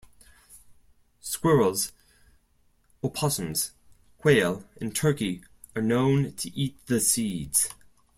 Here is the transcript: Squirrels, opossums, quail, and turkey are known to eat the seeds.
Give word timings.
Squirrels, 1.19 1.91
opossums, 3.03 3.73
quail, 4.17 4.65
and 4.77 4.95
turkey 4.95 5.43
are 5.75 5.81
known 5.83 6.33
to 6.37 6.49
eat 6.57 6.79
the 6.87 6.99
seeds. 6.99 7.69